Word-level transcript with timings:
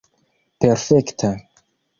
perfekta 0.59 1.31